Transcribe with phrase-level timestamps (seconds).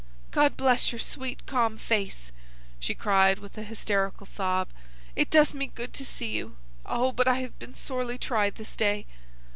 [0.31, 2.31] "God bless your sweet calm face!"
[2.79, 4.69] she cried, with an hysterical sob.
[5.15, 6.55] "It does me good to see you.
[6.87, 9.05] Oh, but I have been sorely tried this day!"